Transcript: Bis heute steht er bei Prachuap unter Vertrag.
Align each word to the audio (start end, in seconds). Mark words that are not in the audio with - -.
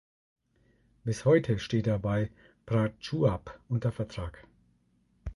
Bis 1.03 1.25
heute 1.25 1.59
steht 1.59 1.85
er 1.85 1.99
bei 1.99 2.31
Prachuap 2.65 3.59
unter 3.69 3.91
Vertrag. 3.91 4.47